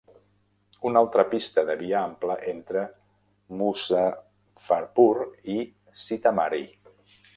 [0.89, 2.85] Una altra pista de via ampla entre
[3.59, 5.15] Muzaffarpur
[5.57, 5.59] i
[6.07, 6.65] Sitamarhi.